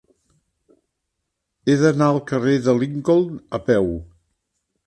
He 1.69 1.77
d'anar 1.83 2.09
al 2.13 2.19
carrer 2.33 2.57
de 2.69 2.77
Lincoln 2.85 3.31
a 3.59 3.61
peu. 3.69 3.93